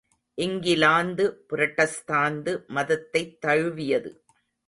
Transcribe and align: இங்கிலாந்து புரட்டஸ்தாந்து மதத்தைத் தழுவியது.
இங்கிலாந்து 0.37 1.25
புரட்டஸ்தாந்து 1.49 2.67
மதத்தைத் 2.67 3.41
தழுவியது. 3.41 4.11